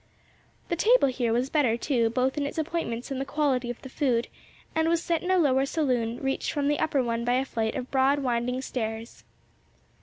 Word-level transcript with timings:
The 0.69 0.75
table 0.75 1.09
here 1.09 1.31
was 1.31 1.51
better, 1.51 1.77
too, 1.77 2.09
both 2.09 2.35
in 2.35 2.47
its 2.47 2.57
appointments 2.57 3.11
and 3.11 3.21
the 3.21 3.23
quality 3.23 3.69
of 3.69 3.79
the 3.83 3.87
food, 3.89 4.29
and 4.73 4.89
was 4.89 5.03
set 5.03 5.21
in 5.21 5.29
a 5.29 5.37
lower 5.37 5.63
saloon, 5.63 6.17
reached 6.19 6.51
from 6.51 6.67
the 6.69 6.79
upper 6.79 7.03
one 7.03 7.23
by 7.23 7.33
a 7.33 7.45
flight 7.45 7.75
of 7.75 7.91
broad 7.91 8.17
winding 8.17 8.63
stairs. 8.63 9.23